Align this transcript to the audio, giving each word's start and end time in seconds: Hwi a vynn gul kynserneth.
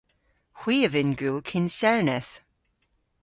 Hwi 0.59 0.77
a 0.87 0.89
vynn 0.93 1.13
gul 1.19 1.39
kynserneth. 1.49 2.31